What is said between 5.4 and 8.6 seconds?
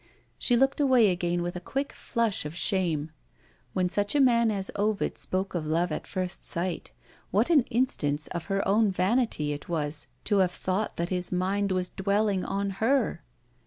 of love at first sight, what an instance of